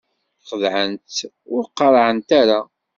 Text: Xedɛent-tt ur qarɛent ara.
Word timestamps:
Xedɛent-tt 0.49 1.17
ur 1.55 1.63
qarɛent 1.77 2.29
ara. 2.41 2.59